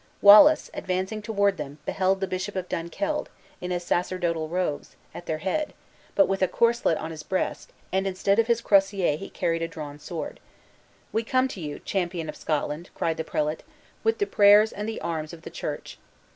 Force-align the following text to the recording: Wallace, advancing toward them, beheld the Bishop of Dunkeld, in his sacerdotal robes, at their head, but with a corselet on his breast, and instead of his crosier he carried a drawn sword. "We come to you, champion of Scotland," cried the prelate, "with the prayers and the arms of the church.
Wallace, 0.19 0.71
advancing 0.73 1.21
toward 1.21 1.57
them, 1.57 1.77
beheld 1.85 2.21
the 2.21 2.27
Bishop 2.27 2.55
of 2.55 2.67
Dunkeld, 2.67 3.29
in 3.61 3.69
his 3.69 3.83
sacerdotal 3.83 4.49
robes, 4.49 4.95
at 5.13 5.27
their 5.27 5.37
head, 5.37 5.75
but 6.15 6.27
with 6.27 6.41
a 6.41 6.47
corselet 6.47 6.97
on 6.97 7.11
his 7.11 7.21
breast, 7.21 7.71
and 7.93 8.07
instead 8.07 8.39
of 8.39 8.47
his 8.47 8.61
crosier 8.61 9.15
he 9.15 9.29
carried 9.29 9.61
a 9.61 9.67
drawn 9.67 9.99
sword. 9.99 10.39
"We 11.13 11.21
come 11.23 11.47
to 11.49 11.61
you, 11.61 11.77
champion 11.77 12.29
of 12.29 12.35
Scotland," 12.35 12.89
cried 12.95 13.17
the 13.17 13.23
prelate, 13.23 13.61
"with 14.03 14.17
the 14.17 14.25
prayers 14.25 14.71
and 14.73 14.89
the 14.89 14.99
arms 15.01 15.33
of 15.33 15.43
the 15.43 15.51
church. 15.51 15.99